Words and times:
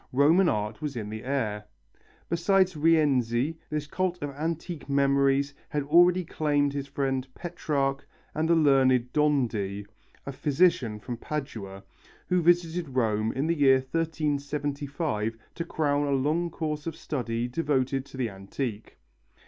Roman 0.13 0.49
art 0.49 0.81
was 0.81 0.95
in 0.95 1.09
the 1.11 1.23
air. 1.23 1.65
Besides 2.27 2.75
Rienzi, 2.75 3.59
this 3.69 3.85
cult 3.85 4.19
of 4.23 4.31
antique 4.31 4.89
memories 4.89 5.53
had 5.69 5.83
already 5.83 6.25
claimed 6.25 6.73
his 6.73 6.87
friend 6.87 7.27
Petrarch 7.35 8.03
and 8.33 8.49
the 8.49 8.55
learned 8.55 9.13
Dondi, 9.13 9.85
a 10.25 10.31
physician 10.31 10.99
from 10.99 11.17
Padua, 11.17 11.83
who 12.29 12.41
visited 12.41 12.95
Rome 12.95 13.31
in 13.33 13.45
the 13.45 13.53
year 13.55 13.77
1375 13.91 15.37
to 15.53 15.63
crown 15.65 16.07
a 16.07 16.11
long 16.17 16.49
course 16.49 16.87
of 16.87 16.95
study 16.95 17.47
devoted 17.47 18.03
to 18.07 18.17
the 18.17 18.27
antique. 18.31 18.97